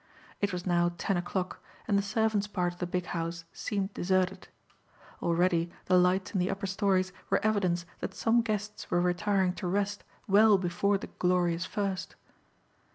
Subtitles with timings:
[0.39, 4.47] It was now ten o'clock and the servants' part of the big house seemed deserted.
[5.21, 9.67] Already the lights in the upper stories were evidence that some guests were retiring to
[9.67, 12.15] rest well before the "glorious first."